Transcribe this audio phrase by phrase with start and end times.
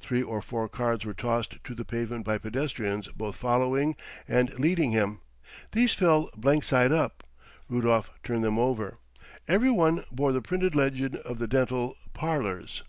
[0.00, 3.94] Three or four cards were tossed to the pavement by pedestrians both following
[4.26, 5.20] and leading him.
[5.72, 7.24] These fell blank side up.
[7.68, 8.96] Rudolf turned them over.
[9.46, 12.84] Every one bore the printed legend of the dental "parlours."